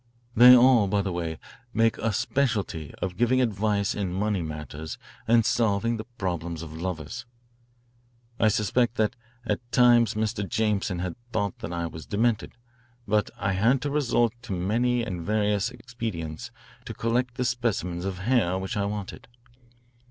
[0.35, 1.37] They all, by the way,
[1.75, 7.27] make a specialty of giving advice in money matters and solving the problems of lovers.
[8.39, 10.49] I suspect that at times Mr.
[10.49, 12.53] Jameson has thought that I was demented,
[13.07, 16.49] but I had to resort to many and various expedients
[16.85, 19.27] to collect the specimens of hair which I wanted.